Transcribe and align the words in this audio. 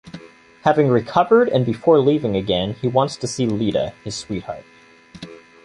Having 0.63 0.87
recovered 0.87 1.47
and 1.49 1.63
before 1.63 1.99
leaving 1.99 2.35
again, 2.35 2.73
he 2.81 2.87
wants 2.87 3.15
to 3.17 3.27
see 3.27 3.45
Lida, 3.45 3.93
his 4.03 4.15
sweetheart. 4.15 4.65